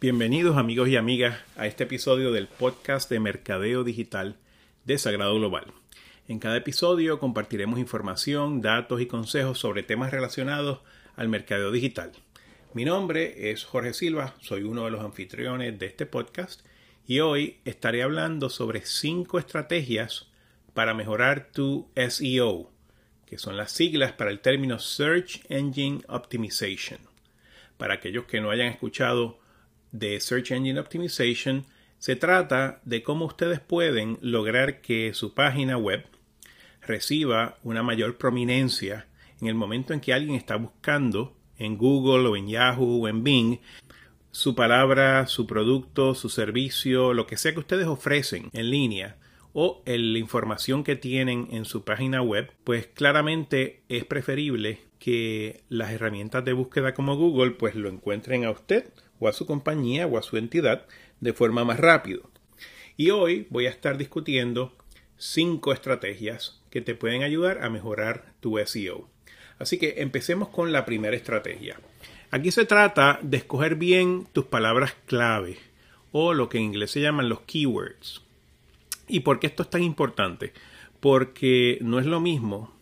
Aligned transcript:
Bienvenidos 0.00 0.56
amigos 0.56 0.88
y 0.88 0.96
amigas 0.96 1.38
a 1.58 1.66
este 1.66 1.84
episodio 1.84 2.32
del 2.32 2.46
podcast 2.46 3.10
de 3.10 3.20
Mercadeo 3.20 3.84
Digital 3.84 4.38
de 4.86 4.96
Sagrado 4.96 5.34
Global. 5.34 5.66
En 6.26 6.38
cada 6.38 6.56
episodio 6.56 7.18
compartiremos 7.18 7.78
información, 7.78 8.62
datos 8.62 9.02
y 9.02 9.06
consejos 9.06 9.58
sobre 9.58 9.82
temas 9.82 10.10
relacionados 10.10 10.80
al 11.16 11.28
mercadeo 11.28 11.70
digital. 11.70 12.12
Mi 12.72 12.86
nombre 12.86 13.50
es 13.50 13.64
Jorge 13.64 13.92
Silva, 13.92 14.34
soy 14.40 14.62
uno 14.62 14.86
de 14.86 14.90
los 14.90 15.04
anfitriones 15.04 15.78
de 15.78 15.84
este 15.84 16.06
podcast 16.06 16.64
y 17.06 17.20
hoy 17.20 17.58
estaré 17.66 18.02
hablando 18.02 18.48
sobre 18.48 18.86
cinco 18.86 19.38
estrategias 19.38 20.30
para 20.72 20.94
mejorar 20.94 21.50
tu 21.52 21.90
SEO, 21.94 22.70
que 23.26 23.36
son 23.36 23.58
las 23.58 23.70
siglas 23.72 24.12
para 24.12 24.30
el 24.30 24.40
término 24.40 24.78
Search 24.78 25.44
Engine 25.50 26.00
Optimization. 26.08 27.00
Para 27.76 27.92
aquellos 27.92 28.24
que 28.24 28.40
no 28.40 28.50
hayan 28.50 28.68
escuchado 28.68 29.39
de 29.92 30.20
Search 30.20 30.52
Engine 30.52 30.80
Optimization 30.80 31.66
se 31.98 32.16
trata 32.16 32.80
de 32.84 33.02
cómo 33.02 33.26
ustedes 33.26 33.60
pueden 33.60 34.18
lograr 34.22 34.80
que 34.80 35.12
su 35.12 35.34
página 35.34 35.76
web 35.76 36.06
reciba 36.80 37.58
una 37.62 37.82
mayor 37.82 38.16
prominencia 38.16 39.06
en 39.40 39.48
el 39.48 39.54
momento 39.54 39.92
en 39.92 40.00
que 40.00 40.14
alguien 40.14 40.34
está 40.34 40.56
buscando 40.56 41.36
en 41.58 41.76
Google 41.76 42.28
o 42.28 42.36
en 42.36 42.48
Yahoo 42.48 43.02
o 43.02 43.08
en 43.08 43.22
Bing 43.22 43.58
su 44.30 44.54
palabra, 44.54 45.26
su 45.26 45.46
producto, 45.46 46.14
su 46.14 46.28
servicio, 46.28 47.12
lo 47.12 47.26
que 47.26 47.36
sea 47.36 47.52
que 47.52 47.58
ustedes 47.58 47.86
ofrecen 47.86 48.48
en 48.52 48.70
línea 48.70 49.18
o 49.52 49.82
la 49.84 50.18
información 50.18 50.84
que 50.84 50.96
tienen 50.96 51.48
en 51.50 51.64
su 51.64 51.84
página 51.84 52.22
web, 52.22 52.52
pues 52.62 52.86
claramente 52.86 53.82
es 53.88 54.04
preferible 54.04 54.80
que 54.98 55.64
las 55.68 55.90
herramientas 55.90 56.44
de 56.44 56.52
búsqueda 56.52 56.94
como 56.94 57.16
Google 57.16 57.52
pues 57.52 57.74
lo 57.74 57.88
encuentren 57.88 58.44
a 58.44 58.50
usted 58.50 58.92
o 59.20 59.28
a 59.28 59.32
su 59.32 59.46
compañía 59.46 60.06
o 60.06 60.18
a 60.18 60.22
su 60.22 60.36
entidad 60.36 60.86
de 61.20 61.32
forma 61.32 61.64
más 61.64 61.78
rápido. 61.78 62.28
Y 62.96 63.10
hoy 63.10 63.46
voy 63.50 63.66
a 63.66 63.70
estar 63.70 63.96
discutiendo 63.96 64.74
cinco 65.16 65.72
estrategias 65.72 66.60
que 66.70 66.80
te 66.80 66.94
pueden 66.94 67.22
ayudar 67.22 67.62
a 67.62 67.70
mejorar 67.70 68.32
tu 68.40 68.58
SEO. 68.58 69.08
Así 69.58 69.78
que 69.78 69.96
empecemos 69.98 70.48
con 70.48 70.72
la 70.72 70.84
primera 70.84 71.14
estrategia. 71.14 71.78
Aquí 72.30 72.50
se 72.50 72.64
trata 72.64 73.18
de 73.22 73.36
escoger 73.36 73.74
bien 73.74 74.26
tus 74.32 74.46
palabras 74.46 74.94
clave 75.06 75.58
o 76.12 76.32
lo 76.32 76.48
que 76.48 76.58
en 76.58 76.64
inglés 76.64 76.90
se 76.90 77.00
llaman 77.00 77.28
los 77.28 77.40
keywords. 77.40 78.22
¿Y 79.08 79.20
por 79.20 79.40
qué 79.40 79.48
esto 79.48 79.64
es 79.64 79.70
tan 79.70 79.82
importante? 79.82 80.52
Porque 81.00 81.78
no 81.82 81.98
es 81.98 82.06
lo 82.06 82.20
mismo 82.20 82.72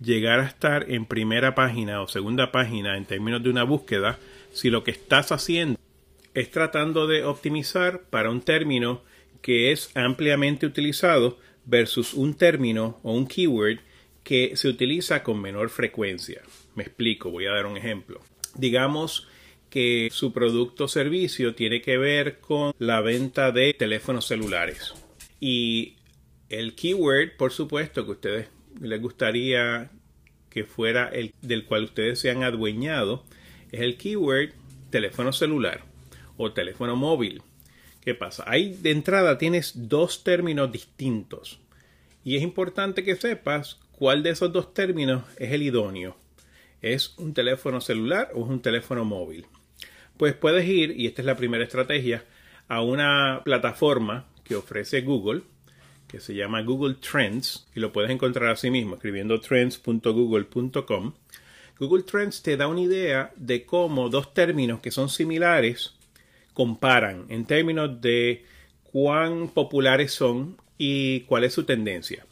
llegar 0.00 0.40
a 0.40 0.46
estar 0.46 0.90
en 0.90 1.04
primera 1.04 1.54
página 1.54 2.00
o 2.00 2.08
segunda 2.08 2.52
página 2.52 2.96
en 2.96 3.04
términos 3.04 3.42
de 3.42 3.50
una 3.50 3.64
búsqueda 3.64 4.18
si 4.52 4.70
lo 4.70 4.84
que 4.84 4.90
estás 4.90 5.32
haciendo 5.32 5.78
es 6.34 6.50
tratando 6.50 7.06
de 7.06 7.24
optimizar 7.24 8.02
para 8.10 8.30
un 8.30 8.40
término 8.40 9.02
que 9.42 9.72
es 9.72 9.90
ampliamente 9.96 10.66
utilizado 10.66 11.38
versus 11.64 12.14
un 12.14 12.34
término 12.34 12.98
o 13.02 13.12
un 13.12 13.26
keyword 13.26 13.80
que 14.24 14.56
se 14.56 14.68
utiliza 14.68 15.22
con 15.22 15.40
menor 15.40 15.70
frecuencia. 15.70 16.42
Me 16.74 16.82
explico, 16.82 17.30
voy 17.30 17.46
a 17.46 17.52
dar 17.52 17.66
un 17.66 17.76
ejemplo. 17.76 18.20
Digamos 18.54 19.26
que 19.70 20.08
su 20.12 20.32
producto 20.32 20.84
o 20.84 20.88
servicio 20.88 21.54
tiene 21.54 21.82
que 21.82 21.98
ver 21.98 22.38
con 22.40 22.72
la 22.78 23.00
venta 23.00 23.52
de 23.52 23.74
teléfonos 23.74 24.26
celulares. 24.26 24.94
Y 25.40 25.96
el 26.48 26.74
keyword, 26.74 27.36
por 27.36 27.52
supuesto, 27.52 28.04
que 28.04 28.10
a 28.10 28.14
ustedes 28.14 28.48
les 28.80 29.00
gustaría 29.00 29.90
que 30.50 30.64
fuera 30.64 31.08
el 31.08 31.34
del 31.42 31.64
cual 31.66 31.84
ustedes 31.84 32.20
se 32.20 32.30
han 32.30 32.42
adueñado, 32.42 33.24
es 33.72 33.80
el 33.80 33.96
keyword 33.96 34.50
teléfono 34.90 35.32
celular 35.32 35.82
o 36.36 36.52
teléfono 36.52 36.96
móvil. 36.96 37.42
¿Qué 38.00 38.14
pasa? 38.14 38.44
Ahí 38.46 38.74
de 38.80 38.90
entrada 38.90 39.38
tienes 39.38 39.72
dos 39.88 40.24
términos 40.24 40.72
distintos 40.72 41.60
y 42.24 42.36
es 42.36 42.42
importante 42.42 43.04
que 43.04 43.16
sepas 43.16 43.78
cuál 43.92 44.22
de 44.22 44.30
esos 44.30 44.52
dos 44.52 44.74
términos 44.74 45.24
es 45.38 45.52
el 45.52 45.62
idóneo. 45.62 46.16
¿Es 46.82 47.14
un 47.18 47.34
teléfono 47.34 47.80
celular 47.80 48.30
o 48.34 48.44
es 48.44 48.50
un 48.50 48.60
teléfono 48.60 49.04
móvil? 49.04 49.46
Pues 50.16 50.34
puedes 50.34 50.66
ir, 50.66 50.92
y 50.96 51.06
esta 51.06 51.22
es 51.22 51.26
la 51.26 51.36
primera 51.36 51.64
estrategia, 51.64 52.24
a 52.68 52.82
una 52.82 53.40
plataforma 53.44 54.26
que 54.44 54.56
ofrece 54.56 55.00
Google, 55.00 55.42
que 56.06 56.20
se 56.20 56.34
llama 56.34 56.62
Google 56.62 56.96
Trends, 56.96 57.66
y 57.74 57.80
lo 57.80 57.92
puedes 57.92 58.10
encontrar 58.10 58.50
así 58.50 58.70
mismo, 58.70 58.96
escribiendo 58.96 59.40
trends.google.com. 59.40 61.14
Google 61.78 62.02
Trends 62.02 62.42
te 62.42 62.56
da 62.56 62.66
una 62.66 62.80
idea 62.80 63.32
de 63.36 63.64
cómo 63.64 64.08
dos 64.08 64.34
términos 64.34 64.80
que 64.80 64.90
son 64.90 65.08
similares 65.08 65.94
comparan 66.52 67.26
en 67.28 67.44
términos 67.44 68.00
de 68.00 68.44
cuán 68.82 69.48
populares 69.48 70.12
son 70.12 70.56
y 70.76 71.20
cuál 71.20 71.44
es 71.44 71.52
su 71.52 71.64
tendencia. 71.64 72.26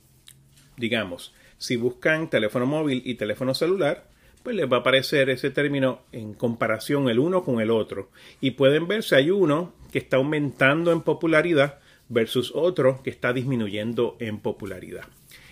Digamos, 0.77 1.33
si 1.59 1.77
buscan 1.77 2.29
teléfono 2.29 2.67
móvil 2.67 3.03
y 3.05 3.15
teléfono 3.15 3.55
celular, 3.55 4.09
pues 4.43 4.57
les 4.57 4.71
va 4.71 4.79
a 4.79 4.81
aparecer 4.81 5.31
ese 5.31 5.51
término 5.51 6.01
en 6.13 6.35
comparación 6.35 7.09
el 7.09 7.19
uno 7.19 7.45
con 7.45 7.61
el 7.61 7.71
otro. 7.71 8.11
Y 8.41 8.53
pueden 8.53 8.89
ver 8.89 9.03
si 9.03 9.15
hay 9.15 9.31
uno 9.31 9.73
que 9.93 9.99
está 9.99 10.17
aumentando 10.17 10.93
en 10.93 11.03
popularidad 11.03 11.79
versus 12.09 12.53
otro 12.55 13.03
que 13.03 13.11
está 13.11 13.33
disminuyendo 13.33 14.17
en 14.21 14.39
popularidad. 14.39 15.05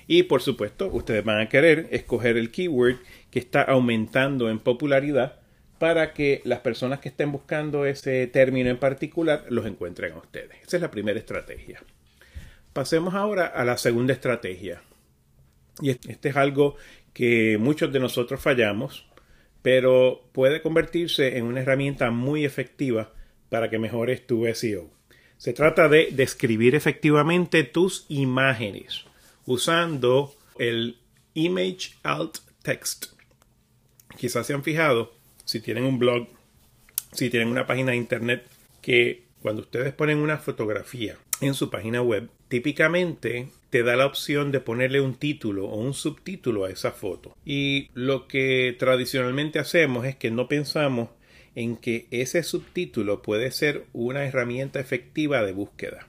Y 0.06 0.24
por 0.24 0.42
supuesto, 0.42 0.88
ustedes 0.88 1.24
van 1.24 1.40
a 1.40 1.48
querer 1.48 1.88
escoger 1.90 2.36
el 2.36 2.50
keyword 2.50 2.96
que 3.30 3.38
está 3.38 3.62
aumentando 3.62 4.50
en 4.50 4.58
popularidad 4.58 5.40
para 5.78 6.12
que 6.12 6.40
las 6.44 6.60
personas 6.60 7.00
que 7.00 7.08
estén 7.08 7.32
buscando 7.32 7.86
ese 7.86 8.26
término 8.26 8.70
en 8.70 8.78
particular 8.78 9.44
los 9.48 9.66
encuentren 9.66 10.12
a 10.12 10.18
ustedes. 10.18 10.56
Esa 10.62 10.76
es 10.76 10.82
la 10.82 10.90
primera 10.90 11.18
estrategia. 11.18 11.82
Pasemos 12.72 13.14
ahora 13.14 13.46
a 13.46 13.64
la 13.64 13.76
segunda 13.76 14.12
estrategia. 14.12 14.82
Y 15.80 15.90
este 15.90 16.28
es 16.28 16.36
algo 16.36 16.76
que 17.12 17.58
muchos 17.58 17.92
de 17.92 18.00
nosotros 18.00 18.40
fallamos, 18.40 19.06
pero 19.62 20.28
puede 20.32 20.60
convertirse 20.62 21.38
en 21.38 21.44
una 21.44 21.60
herramienta 21.60 22.10
muy 22.10 22.44
efectiva 22.44 23.12
para 23.48 23.70
que 23.70 23.78
mejores 23.78 24.26
tu 24.26 24.46
SEO. 24.52 24.90
Se 25.38 25.52
trata 25.52 25.88
de 25.88 26.08
describir 26.12 26.74
efectivamente 26.74 27.64
tus 27.64 28.06
imágenes 28.08 29.06
usando 29.46 30.34
el 30.58 30.98
Image 31.34 31.94
Alt 32.02 32.38
Text. 32.62 33.06
Quizás 34.16 34.46
se 34.46 34.54
han 34.54 34.62
fijado, 34.62 35.14
si 35.44 35.60
tienen 35.60 35.84
un 35.84 35.98
blog, 35.98 36.28
si 37.12 37.30
tienen 37.30 37.48
una 37.48 37.66
página 37.66 37.90
de 37.90 37.96
internet, 37.96 38.46
que 38.80 39.24
cuando 39.42 39.62
ustedes 39.62 39.92
ponen 39.92 40.18
una 40.18 40.38
fotografía 40.38 41.18
en 41.40 41.54
su 41.54 41.70
página 41.70 42.00
web, 42.00 42.30
típicamente 42.48 43.48
te 43.70 43.82
da 43.82 43.96
la 43.96 44.06
opción 44.06 44.52
de 44.52 44.60
ponerle 44.60 45.00
un 45.00 45.16
título 45.16 45.66
o 45.66 45.76
un 45.76 45.94
subtítulo 45.94 46.64
a 46.64 46.70
esa 46.70 46.92
foto. 46.92 47.36
Y 47.44 47.90
lo 47.92 48.28
que 48.28 48.76
tradicionalmente 48.78 49.58
hacemos 49.58 50.06
es 50.06 50.16
que 50.16 50.30
no 50.30 50.48
pensamos 50.48 51.10
en 51.56 51.76
que 51.76 52.06
ese 52.10 52.42
subtítulo 52.42 53.22
puede 53.22 53.50
ser 53.50 53.86
una 53.92 54.24
herramienta 54.24 54.80
efectiva 54.80 55.42
de 55.42 55.52
búsqueda. 55.52 56.08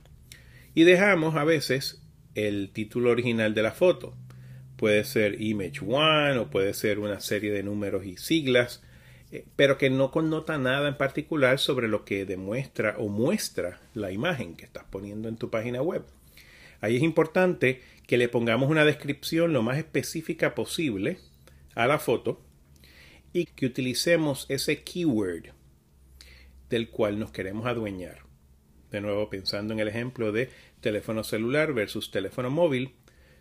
Y 0.74 0.84
dejamos 0.84 1.36
a 1.36 1.44
veces 1.44 2.05
el 2.36 2.70
título 2.72 3.10
original 3.10 3.54
de 3.54 3.64
la 3.64 3.72
foto. 3.72 4.14
Puede 4.78 5.04
ser 5.06 5.42
Image 5.42 5.80
One 5.82 6.38
o 6.38 6.50
puede 6.50 6.74
ser 6.74 7.00
una 7.00 7.22
serie 7.22 7.52
de 7.52 7.64
números 7.64 8.06
y 8.06 8.18
siglas, 8.18 8.84
eh, 9.32 9.46
pero 9.56 9.78
que 9.78 9.90
no 9.90 10.12
connota 10.12 10.58
nada 10.58 10.90
en 10.90 10.98
particular 10.98 11.60
sobre 11.60 11.88
lo 11.88 12.06
que 12.06 12.26
demuestra 12.26 12.96
o 12.98 13.08
muestra 13.08 13.80
la 13.94 14.12
imagen 14.12 14.56
que 14.56 14.66
estás 14.66 14.84
poniendo 14.90 15.30
en 15.30 15.38
tu 15.38 15.50
página 15.50 15.82
web. 15.82 16.04
Ahí 16.82 16.98
es 16.98 17.04
importante 17.04 17.82
que 18.06 18.18
le 18.18 18.30
pongamos 18.30 18.70
una 18.70 18.86
descripción 18.86 19.54
lo 19.54 19.64
más 19.64 19.78
específica 19.78 20.54
posible 20.54 21.18
a 21.74 21.88
la 21.88 22.00
foto 22.00 22.42
y 23.34 23.46
que 23.46 23.66
utilicemos 23.66 24.46
ese 24.50 24.84
keyword 24.84 25.54
del 26.70 26.90
cual 26.90 27.20
nos 27.20 27.32
queremos 27.32 27.66
adueñar. 27.66 28.20
De 28.92 29.02
nuevo, 29.02 29.30
pensando 29.30 29.74
en 29.74 29.80
el 29.80 29.88
ejemplo 29.88 30.32
de 30.32 30.50
teléfono 30.86 31.24
celular 31.24 31.74
versus 31.74 32.12
teléfono 32.12 32.52
móvil, 32.52 32.92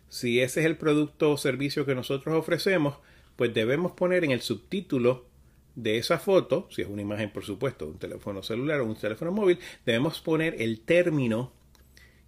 si 0.09 0.39
ese 0.39 0.61
es 0.61 0.65
el 0.65 0.77
producto 0.77 1.31
o 1.31 1.37
servicio 1.37 1.85
que 1.85 1.93
nosotros 1.93 2.35
ofrecemos, 2.35 2.97
pues 3.35 3.53
debemos 3.53 3.91
poner 3.91 4.23
en 4.23 4.31
el 4.31 4.41
subtítulo 4.41 5.27
de 5.75 5.99
esa 5.99 6.17
foto, 6.17 6.67
si 6.71 6.81
es 6.81 6.87
una 6.87 7.03
imagen 7.03 7.29
por 7.29 7.45
supuesto 7.45 7.85
un 7.85 7.99
teléfono 7.99 8.41
celular 8.41 8.79
o 8.79 8.85
un 8.85 8.95
teléfono 8.95 9.31
móvil, 9.31 9.59
debemos 9.85 10.21
poner 10.21 10.59
el 10.59 10.79
término 10.79 11.53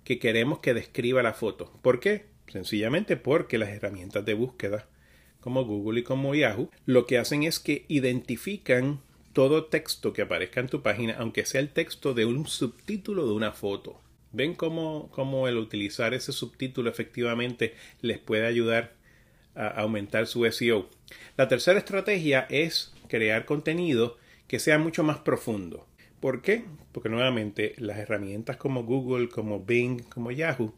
que 0.04 0.20
queremos 0.20 0.60
que 0.60 0.76
describa 0.76 1.24
la 1.24 1.34
foto. 1.34 1.74
¿Por 1.82 2.00
qué? 2.00 2.28
Sencillamente 2.48 3.18
porque 3.18 3.58
las 3.58 3.70
herramientas 3.70 4.24
de 4.24 4.36
búsqueda 4.36 4.88
como 5.40 5.66
Google 5.66 6.02
y 6.02 6.04
como 6.04 6.36
Yahoo, 6.36 6.70
lo 6.86 7.08
que 7.08 7.18
hacen 7.18 7.42
es 7.42 7.60
que 7.60 7.86
identifican 7.88 9.00
todo 9.34 9.66
texto 9.66 10.14
que 10.14 10.22
aparezca 10.22 10.60
en 10.60 10.70
tu 10.70 10.84
página, 10.84 11.16
aunque 11.18 11.44
sea 11.44 11.60
el 11.62 11.70
texto 11.70 12.14
de 12.14 12.26
un 12.26 12.46
subtítulo 12.46 13.26
de 13.26 13.34
una 13.34 13.52
foto. 13.52 14.00
¿Ven 14.38 14.54
cómo, 14.54 15.10
cómo 15.12 15.48
el 15.48 15.58
utilizar 15.58 16.14
ese 16.14 16.32
subtítulo 16.32 16.92
efectivamente 16.92 17.74
les 18.02 18.20
puede 18.20 18.46
ayudar 18.46 18.94
a 19.56 19.68
aumentar 19.82 20.28
su 20.28 20.46
SEO? 20.46 20.88
La 21.38 21.48
tercera 21.48 21.80
estrategia 21.80 22.46
es 22.52 22.94
crear 23.10 23.46
contenido 23.46 24.20
que 24.48 24.60
sea 24.60 24.78
mucho 24.78 25.04
más 25.04 25.18
profundo. 25.18 25.88
¿Por 26.20 26.44
qué? 26.44 26.66
Porque 26.92 27.10
nuevamente 27.10 27.74
las 27.80 27.98
herramientas 27.98 28.58
como 28.58 28.84
Google, 28.84 29.30
como 29.30 29.64
Bing, 29.64 30.04
como 30.04 30.30
Yahoo, 30.32 30.72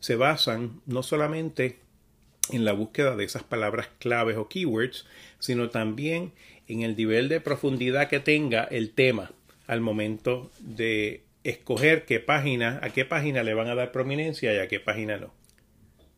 se 0.00 0.16
basan 0.16 0.80
no 0.86 1.02
solamente 1.02 1.78
en 2.48 2.64
la 2.64 2.72
búsqueda 2.72 3.14
de 3.14 3.24
esas 3.24 3.42
palabras 3.42 3.88
claves 3.98 4.38
o 4.38 4.48
keywords, 4.48 5.04
sino 5.38 5.68
también 5.68 6.32
en 6.66 6.80
el 6.80 6.96
nivel 6.96 7.28
de 7.28 7.42
profundidad 7.42 8.08
que 8.08 8.20
tenga 8.20 8.64
el 8.64 8.92
tema 8.92 9.32
al 9.66 9.82
momento 9.82 10.50
de 10.60 11.25
escoger 11.50 12.04
qué 12.04 12.18
página, 12.18 12.80
a 12.82 12.90
qué 12.90 13.04
página 13.04 13.42
le 13.42 13.54
van 13.54 13.68
a 13.68 13.74
dar 13.74 13.92
prominencia 13.92 14.52
y 14.52 14.58
a 14.58 14.68
qué 14.68 14.80
página 14.80 15.16
no. 15.16 15.32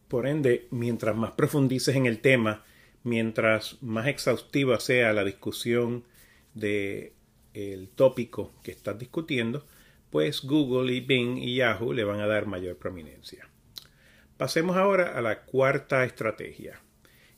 Por 0.09 0.27
ende, 0.27 0.67
mientras 0.71 1.15
más 1.17 1.33
profundices 1.33 1.97
en 1.97 2.07
el 2.07 2.21
tema, 2.21 2.65
mientras 3.05 3.77
más 3.83 4.07
exhaustiva 4.07 4.81
sea 4.81 5.13
la 5.13 5.25
discusión 5.25 6.05
de 6.55 7.13
el 7.53 7.89
tópico 7.89 8.55
que 8.63 8.71
estás 8.71 8.99
discutiendo, 8.99 9.67
pues 10.11 10.43
Google 10.43 10.93
y 10.95 11.01
Bing 11.01 11.37
y 11.37 11.57
Yahoo 11.57 11.93
le 11.93 12.05
van 12.05 12.21
a 12.21 12.27
dar 12.27 12.47
mayor 12.47 12.77
prominencia. 12.77 13.49
Pasemos 14.39 14.77
ahora 14.77 15.19
a 15.19 15.21
la 15.21 15.43
cuarta 15.43 16.05
estrategia. 16.05 16.81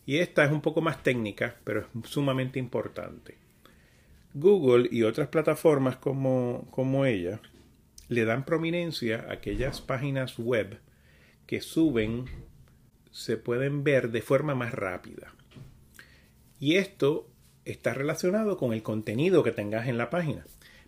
Y 0.07 0.19
esta 0.19 0.45
es 0.45 0.53
un 0.53 0.61
poco 0.61 0.81
más 0.81 1.03
técnica, 1.03 1.57
pero 1.65 1.81
es 1.81 2.09
sumamente 2.09 2.59
importante. 2.59 3.37
Google 4.35 4.89
y 4.93 5.03
otras 5.03 5.29
plataformas 5.29 5.97
como, 5.97 6.69
como 6.71 7.05
ella 7.05 7.41
le 8.11 8.25
dan 8.25 8.45
prominencia 8.45 9.25
a 9.29 9.35
aquellas 9.35 9.81
páginas 9.81 10.37
web 10.37 10.81
que 11.47 11.61
suben, 11.61 12.25
se 13.13 13.37
pueden 13.37 13.85
ver 13.85 14.11
de 14.11 14.21
forma 14.21 14.57
más 14.57 14.75
rápida. 14.75 15.33
Y 16.59 16.75
esto 16.75 17.31
está 17.65 17.95
relacionado 17.95 18.57
con 18.57 18.73
el 18.73 18.83
contenido 18.83 19.45
que 19.45 19.53
tengas 19.53 19.87
en 19.87 19.97
la 19.97 20.11
página. 20.11 20.45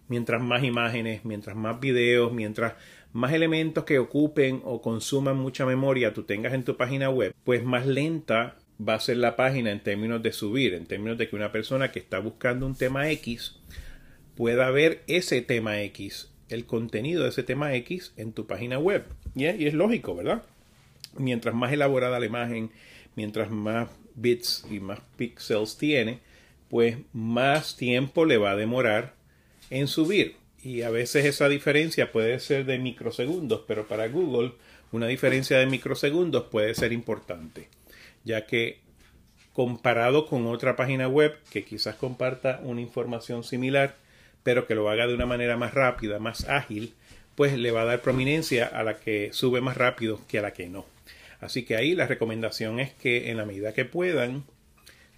Mientras 0.08 0.42
más 0.42 0.64
imágenes, 0.64 1.24
mientras 1.24 1.56
más 1.56 1.78
videos, 1.78 2.32
mientras 2.32 2.74
más 3.12 3.32
elementos 3.32 3.84
que 3.84 4.00
ocupen 4.00 4.60
o 4.64 4.82
consuman 4.82 5.36
mucha 5.36 5.64
memoria 5.64 6.12
tú 6.12 6.24
tengas 6.24 6.54
en 6.54 6.64
tu 6.64 6.76
página 6.76 7.08
web, 7.08 7.32
pues 7.44 7.62
más 7.62 7.86
lenta 7.86 8.56
va 8.80 8.94
a 8.94 9.00
ser 9.00 9.18
la 9.18 9.36
página 9.36 9.70
en 9.70 9.80
términos 9.80 10.24
de 10.24 10.32
subir, 10.32 10.74
en 10.74 10.86
términos 10.86 11.18
de 11.18 11.28
que 11.28 11.36
una 11.36 11.52
persona 11.52 11.92
que 11.92 12.00
está 12.00 12.18
buscando 12.18 12.66
un 12.66 12.74
tema 12.74 13.08
X 13.10 13.60
pueda 14.34 14.70
ver 14.72 15.04
ese 15.06 15.40
tema 15.40 15.82
X, 15.82 16.31
el 16.52 16.66
contenido 16.66 17.22
de 17.22 17.30
ese 17.30 17.42
tema 17.42 17.74
X 17.74 18.12
en 18.16 18.32
tu 18.32 18.46
página 18.46 18.78
web. 18.78 19.04
Y 19.34 19.46
es, 19.46 19.74
lógico, 19.74 20.14
¿verdad? 20.14 20.42
Mientras 21.16 21.54
más 21.54 21.72
elaborada 21.72 22.20
la 22.20 22.26
imagen, 22.26 22.70
mientras 23.16 23.50
más 23.50 23.88
bits 24.14 24.66
y 24.70 24.80
más 24.80 25.00
píxeles 25.16 25.76
tiene, 25.76 26.20
pues 26.68 26.96
más 27.12 27.76
tiempo 27.76 28.24
le 28.24 28.38
va 28.38 28.52
a 28.52 28.56
demorar 28.56 29.14
en 29.70 29.88
subir. 29.88 30.36
Y 30.62 30.82
a 30.82 30.90
veces 30.90 31.24
esa 31.24 31.48
diferencia 31.48 32.12
puede 32.12 32.38
ser 32.40 32.64
de 32.66 32.78
microsegundos, 32.78 33.62
pero 33.66 33.88
para 33.88 34.08
Google 34.08 34.52
una 34.92 35.06
diferencia 35.06 35.58
de 35.58 35.66
microsegundos 35.66 36.44
puede 36.44 36.74
ser 36.74 36.92
importante, 36.92 37.68
ya 38.24 38.46
que 38.46 38.80
comparado 39.52 40.26
con 40.26 40.46
otra 40.46 40.76
página 40.76 41.08
web 41.08 41.36
que 41.50 41.64
quizás 41.64 41.96
comparta 41.96 42.60
una 42.62 42.80
información 42.80 43.42
similar, 43.42 43.96
pero 44.42 44.66
que 44.66 44.74
lo 44.74 44.88
haga 44.88 45.06
de 45.06 45.14
una 45.14 45.26
manera 45.26 45.56
más 45.56 45.74
rápida, 45.74 46.18
más 46.18 46.48
ágil, 46.48 46.94
pues 47.34 47.56
le 47.56 47.70
va 47.70 47.82
a 47.82 47.86
dar 47.86 48.02
prominencia 48.02 48.66
a 48.66 48.82
la 48.82 48.98
que 48.98 49.30
sube 49.32 49.60
más 49.60 49.76
rápido 49.76 50.20
que 50.28 50.38
a 50.38 50.42
la 50.42 50.52
que 50.52 50.68
no. 50.68 50.86
Así 51.40 51.64
que 51.64 51.76
ahí 51.76 51.94
la 51.94 52.06
recomendación 52.06 52.78
es 52.78 52.92
que 52.92 53.30
en 53.30 53.36
la 53.36 53.44
medida 53.44 53.72
que 53.72 53.84
puedan, 53.84 54.44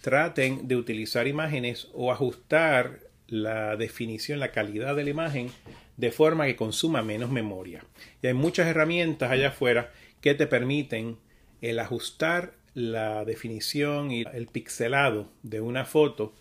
traten 0.01 0.69
de 0.69 0.77
utilizar 0.77 1.27
imágenes 1.27 1.89
o 1.93 2.13
ajustar 2.13 3.01
la 3.27 3.77
definición, 3.77 4.39
la 4.39 4.53
calidad 4.53 4.97
de 4.97 5.05
la 5.05 5.11
imagen 5.11 5.51
de 5.97 6.11
forma 6.11 6.47
que 6.47 6.57
consuma 6.57 7.03
menos 7.03 7.31
memoria. 7.31 7.85
Y 8.23 8.27
hay 8.27 8.35
muchas 8.35 8.67
herramientas 8.67 9.31
allá 9.31 9.49
afuera 9.49 9.93
que 10.21 10.35
te 10.35 10.47
permiten 10.47 11.17
el 11.61 11.79
ajustar 11.79 12.55
la 12.75 13.25
definición 13.25 14.11
y 14.11 14.25
el 14.33 14.47
pixelado 14.47 15.31
de 15.43 15.61
una 15.61 15.85
foto 15.85 16.35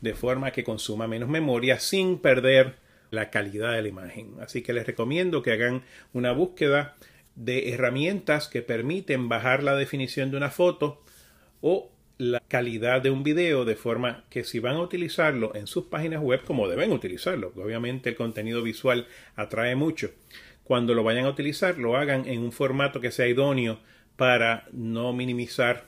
de 0.00 0.14
forma 0.14 0.50
que 0.50 0.64
consuma 0.64 1.08
menos 1.08 1.28
memoria 1.28 1.80
sin 1.80 2.18
perder 2.18 2.76
la 3.10 3.30
calidad 3.30 3.72
de 3.72 3.82
la 3.82 3.88
imagen. 3.88 4.34
Así 4.40 4.62
que 4.62 4.72
les 4.72 4.86
recomiendo 4.86 5.42
que 5.42 5.52
hagan 5.52 5.82
una 6.12 6.32
búsqueda 6.32 6.94
de 7.34 7.72
herramientas 7.72 8.48
que 8.48 8.62
permiten 8.62 9.28
bajar 9.28 9.62
la 9.62 9.76
definición 9.76 10.30
de 10.30 10.36
una 10.36 10.50
foto 10.50 11.02
o 11.60 11.90
la 12.18 12.40
calidad 12.40 13.00
de 13.00 13.10
un 13.10 13.22
video 13.22 13.64
de 13.64 13.76
forma 13.76 14.24
que 14.28 14.42
si 14.42 14.58
van 14.58 14.74
a 14.74 14.80
utilizarlo 14.80 15.54
en 15.54 15.68
sus 15.68 15.84
páginas 15.84 16.20
web 16.20 16.42
como 16.44 16.68
deben 16.68 16.90
utilizarlo, 16.90 17.52
obviamente 17.56 18.10
el 18.10 18.16
contenido 18.16 18.60
visual 18.60 19.06
atrae 19.36 19.76
mucho, 19.76 20.10
cuando 20.64 20.94
lo 20.94 21.04
vayan 21.04 21.26
a 21.26 21.30
utilizar 21.30 21.78
lo 21.78 21.96
hagan 21.96 22.26
en 22.26 22.40
un 22.40 22.50
formato 22.50 23.00
que 23.00 23.12
sea 23.12 23.28
idóneo 23.28 23.78
para 24.16 24.66
no 24.72 25.12
minimizar 25.12 25.84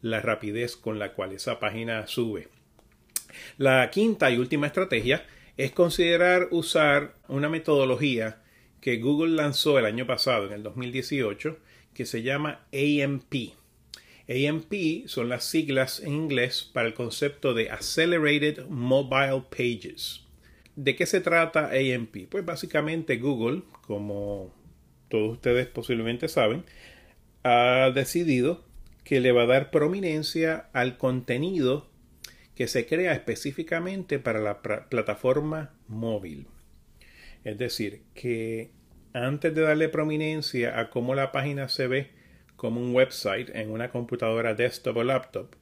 la 0.00 0.20
rapidez 0.20 0.76
con 0.76 0.98
la 0.98 1.12
cual 1.12 1.32
esa 1.32 1.60
página 1.60 2.06
sube. 2.06 2.48
La 3.58 3.90
quinta 3.90 4.30
y 4.30 4.38
última 4.38 4.66
estrategia 4.66 5.24
es 5.56 5.72
considerar 5.72 6.48
usar 6.50 7.14
una 7.28 7.48
metodología 7.48 8.42
que 8.80 8.98
Google 8.98 9.34
lanzó 9.34 9.78
el 9.78 9.86
año 9.86 10.06
pasado, 10.06 10.46
en 10.46 10.52
el 10.52 10.62
2018, 10.62 11.58
que 11.94 12.06
se 12.06 12.22
llama 12.22 12.60
AMP. 12.72 13.54
AMP 14.28 15.06
son 15.06 15.28
las 15.28 15.44
siglas 15.44 16.00
en 16.00 16.12
inglés 16.12 16.68
para 16.72 16.88
el 16.88 16.94
concepto 16.94 17.54
de 17.54 17.70
Accelerated 17.70 18.66
Mobile 18.66 19.44
Pages. 19.50 20.22
¿De 20.74 20.94
qué 20.94 21.06
se 21.06 21.20
trata 21.20 21.70
AMP? 21.70 22.28
Pues 22.28 22.44
básicamente 22.44 23.16
Google, 23.16 23.62
como 23.86 24.52
todos 25.08 25.32
ustedes 25.32 25.68
posiblemente 25.68 26.28
saben, 26.28 26.64
ha 27.44 27.90
decidido 27.94 28.64
que 29.04 29.20
le 29.20 29.32
va 29.32 29.44
a 29.44 29.46
dar 29.46 29.70
prominencia 29.70 30.68
al 30.72 30.98
contenido 30.98 31.88
que 32.56 32.66
se 32.66 32.86
crea 32.86 33.12
específicamente 33.12 34.18
para 34.18 34.40
la 34.40 34.62
plataforma 34.62 35.74
móvil. 35.86 36.48
Es 37.44 37.58
decir, 37.58 38.02
que 38.14 38.70
antes 39.12 39.54
de 39.54 39.60
darle 39.60 39.88
prominencia 39.88 40.80
a 40.80 40.90
cómo 40.90 41.14
la 41.14 41.30
página 41.32 41.68
se 41.68 41.86
ve 41.86 42.10
como 42.56 42.80
un 42.80 42.94
website 42.94 43.50
en 43.54 43.70
una 43.70 43.90
computadora 43.90 44.54
desktop 44.54 44.96
o 44.96 45.04
laptop, 45.04 45.54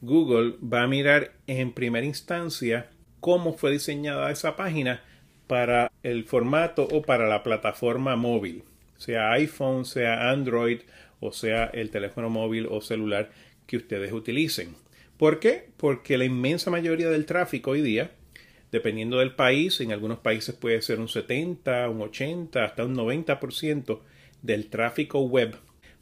Google 0.00 0.54
va 0.62 0.82
a 0.82 0.88
mirar 0.88 1.32
en 1.46 1.72
primera 1.72 2.06
instancia 2.06 2.90
cómo 3.20 3.52
fue 3.52 3.72
diseñada 3.72 4.30
esa 4.30 4.56
página 4.56 5.02
para 5.46 5.92
el 6.02 6.24
formato 6.24 6.88
o 6.90 7.02
para 7.02 7.28
la 7.28 7.42
plataforma 7.42 8.16
móvil, 8.16 8.64
sea 8.96 9.32
iPhone, 9.32 9.84
sea 9.84 10.30
Android 10.30 10.80
o 11.20 11.32
sea 11.32 11.64
el 11.66 11.90
teléfono 11.90 12.30
móvil 12.30 12.68
o 12.70 12.80
celular 12.80 13.30
que 13.66 13.76
ustedes 13.76 14.12
utilicen. 14.12 14.87
¿Por 15.18 15.40
qué? 15.40 15.68
Porque 15.76 16.16
la 16.16 16.24
inmensa 16.24 16.70
mayoría 16.70 17.10
del 17.10 17.26
tráfico 17.26 17.72
hoy 17.72 17.82
día, 17.82 18.12
dependiendo 18.70 19.18
del 19.18 19.34
país, 19.34 19.80
en 19.80 19.92
algunos 19.92 20.18
países 20.18 20.54
puede 20.54 20.80
ser 20.80 21.00
un 21.00 21.08
70, 21.08 21.88
un 21.88 22.00
80, 22.02 22.64
hasta 22.64 22.84
un 22.84 22.94
90% 22.94 24.00
del 24.42 24.70
tráfico 24.70 25.20
web 25.20 25.56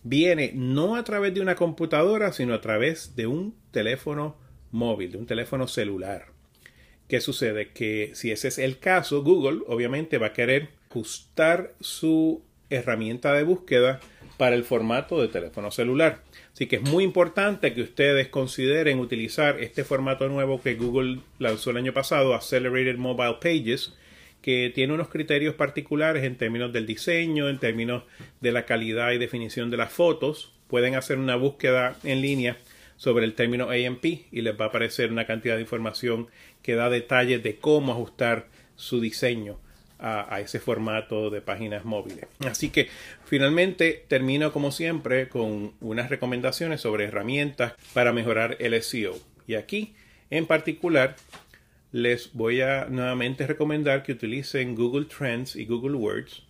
viene 0.08 0.52
no 0.54 0.94
a 0.94 1.02
través 1.02 1.34
de 1.34 1.40
una 1.40 1.56
computadora, 1.56 2.32
sino 2.32 2.54
a 2.54 2.60
través 2.60 3.16
de 3.16 3.26
un 3.26 3.56
teléfono 3.72 4.36
móvil, 4.70 5.12
de 5.12 5.18
un 5.18 5.26
teléfono 5.26 5.66
celular. 5.66 6.26
¿Qué 7.08 7.20
sucede? 7.20 7.72
Que 7.72 8.12
si 8.14 8.30
ese 8.30 8.48
es 8.48 8.58
el 8.58 8.78
caso, 8.78 9.22
Google 9.22 9.62
obviamente 9.66 10.18
va 10.18 10.28
a 10.28 10.32
querer 10.32 10.70
ajustar 10.90 11.74
su 11.80 12.42
herramienta 12.70 13.32
de 13.32 13.42
búsqueda 13.42 14.00
para 14.36 14.54
el 14.56 14.64
formato 14.64 15.20
de 15.20 15.28
teléfono 15.28 15.70
celular. 15.70 16.22
Así 16.52 16.66
que 16.66 16.76
es 16.76 16.82
muy 16.82 17.04
importante 17.04 17.74
que 17.74 17.82
ustedes 17.82 18.28
consideren 18.28 18.98
utilizar 18.98 19.60
este 19.60 19.84
formato 19.84 20.28
nuevo 20.28 20.60
que 20.60 20.74
Google 20.74 21.20
lanzó 21.38 21.70
el 21.70 21.78
año 21.78 21.92
pasado, 21.92 22.34
Accelerated 22.34 22.96
Mobile 22.96 23.38
Pages, 23.40 23.94
que 24.42 24.70
tiene 24.74 24.94
unos 24.94 25.08
criterios 25.08 25.54
particulares 25.54 26.24
en 26.24 26.36
términos 26.36 26.72
del 26.72 26.86
diseño, 26.86 27.48
en 27.48 27.58
términos 27.58 28.04
de 28.40 28.52
la 28.52 28.64
calidad 28.64 29.12
y 29.12 29.18
definición 29.18 29.70
de 29.70 29.76
las 29.76 29.92
fotos. 29.92 30.52
Pueden 30.68 30.94
hacer 30.94 31.18
una 31.18 31.36
búsqueda 31.36 31.96
en 32.04 32.20
línea 32.22 32.56
sobre 32.96 33.24
el 33.24 33.34
término 33.34 33.70
AMP 33.70 34.04
y 34.04 34.42
les 34.42 34.58
va 34.58 34.66
a 34.66 34.68
aparecer 34.68 35.10
una 35.10 35.26
cantidad 35.26 35.56
de 35.56 35.62
información 35.62 36.28
que 36.62 36.74
da 36.74 36.88
detalles 36.90 37.42
de 37.42 37.56
cómo 37.56 37.92
ajustar 37.92 38.48
su 38.76 39.00
diseño 39.00 39.58
a, 39.98 40.40
ese 40.40 40.60
formato 40.60 41.30
de 41.30 41.40
páginas 41.40 41.84
móviles. 41.84 42.26
Así 42.46 42.70
que 42.70 42.88
finalmente 43.24 44.04
termino 44.08 44.52
como 44.52 44.70
siempre 44.70 45.28
con 45.28 45.72
unas 45.80 46.10
recomendaciones 46.10 46.80
sobre 46.80 47.04
herramientas 47.04 47.74
para 47.92 48.12
mejorar 48.12 48.56
el 48.60 48.80
SEO. 48.82 49.14
Y 49.46 49.54
aquí 49.54 49.94
en 50.30 50.46
particular 50.46 51.16
les 51.92 52.32
voy 52.34 52.60
a 52.60 52.86
nuevamente 52.86 53.46
recomendar 53.46 54.02
que 54.02 54.12
utilicen 54.12 54.74
Google 54.74 55.06
Trends 55.06 55.56
y 55.56 55.64
Google 55.64 55.96
Words 55.96 56.42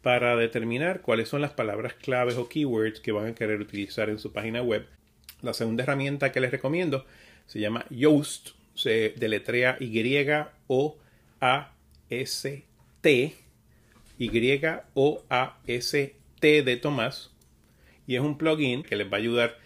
para 0.00 0.36
determinar 0.36 1.00
cuáles 1.00 1.28
son 1.28 1.42
las 1.42 1.52
palabras 1.52 1.94
claves 1.94 2.36
o 2.36 2.48
keywords 2.48 3.00
que 3.00 3.12
van 3.12 3.26
a 3.26 3.34
querer 3.34 3.60
utilizar 3.60 4.08
en 4.08 4.18
su 4.18 4.32
página 4.32 4.62
web. 4.62 4.86
La 5.42 5.52
segunda 5.52 5.82
herramienta 5.82 6.32
que 6.32 6.40
les 6.40 6.50
recomiendo 6.50 7.04
se 7.46 7.60
llama 7.60 7.84
Yoast, 7.90 8.50
se 8.74 9.14
deletrea 9.16 9.76
Y 9.80 9.90
A 13.04 13.32
Y-O-A-S-T 14.18 16.12
de 16.62 16.76
Tomás. 16.76 17.30
Y 18.06 18.16
es 18.16 18.20
un 18.20 18.38
plugin 18.38 18.82
que 18.82 18.96
les 18.96 19.06
va 19.06 19.16
a 19.16 19.20
ayudar 19.20 19.58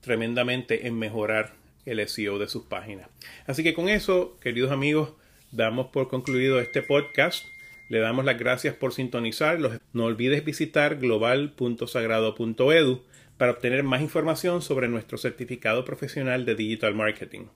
tremendamente 0.00 0.86
en 0.86 0.98
mejorar 0.98 1.54
el 1.84 2.06
SEO 2.08 2.38
de 2.38 2.48
sus 2.48 2.64
páginas. 2.64 3.08
Así 3.46 3.62
que 3.62 3.74
con 3.74 3.88
eso, 3.88 4.38
queridos 4.40 4.72
amigos, 4.72 5.12
damos 5.50 5.88
por 5.88 6.08
concluido 6.08 6.60
este 6.60 6.82
podcast. 6.82 7.44
Le 7.88 7.98
damos 7.98 8.24
las 8.24 8.38
gracias 8.38 8.74
por 8.74 8.92
sintonizarlos. 8.92 9.78
No 9.92 10.04
olvides 10.04 10.44
visitar 10.44 10.96
global.sagrado.edu 10.96 13.02
para 13.36 13.52
obtener 13.52 13.82
más 13.82 14.02
información 14.02 14.62
sobre 14.62 14.88
nuestro 14.88 15.18
certificado 15.18 15.84
profesional 15.84 16.44
de 16.44 16.54
Digital 16.54 16.94
Marketing. 16.94 17.46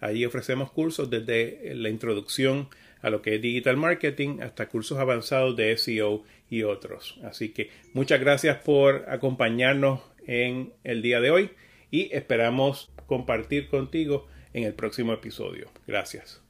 Allí 0.00 0.24
ofrecemos 0.24 0.70
cursos 0.70 1.10
desde 1.10 1.74
la 1.74 1.88
introducción 1.88 2.68
a 3.02 3.10
lo 3.10 3.22
que 3.22 3.36
es 3.36 3.42
Digital 3.42 3.76
Marketing 3.76 4.40
hasta 4.40 4.68
cursos 4.68 4.98
avanzados 4.98 5.56
de 5.56 5.76
SEO 5.76 6.22
y 6.48 6.62
otros. 6.62 7.18
Así 7.24 7.50
que 7.50 7.70
muchas 7.92 8.20
gracias 8.20 8.58
por 8.58 9.04
acompañarnos 9.08 10.00
en 10.26 10.72
el 10.84 11.02
día 11.02 11.20
de 11.20 11.30
hoy 11.30 11.50
y 11.90 12.14
esperamos 12.14 12.90
compartir 13.06 13.68
contigo 13.68 14.26
en 14.52 14.64
el 14.64 14.74
próximo 14.74 15.12
episodio. 15.12 15.70
Gracias. 15.86 16.42